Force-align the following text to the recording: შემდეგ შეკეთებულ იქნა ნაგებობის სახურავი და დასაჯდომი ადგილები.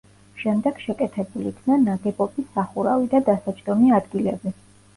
შემდეგ 0.43 0.79
შეკეთებულ 0.85 1.49
იქნა 1.51 1.77
ნაგებობის 1.83 2.49
სახურავი 2.57 3.13
და 3.15 3.25
დასაჯდომი 3.31 3.97
ადგილები. 4.03 4.59